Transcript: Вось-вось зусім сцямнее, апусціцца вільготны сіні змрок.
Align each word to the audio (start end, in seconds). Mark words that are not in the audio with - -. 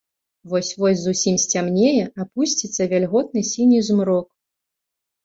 Вось-вось 0.51 1.01
зусім 1.01 1.35
сцямнее, 1.43 2.05
апусціцца 2.25 2.81
вільготны 2.95 3.41
сіні 3.51 3.79
змрок. 3.91 4.27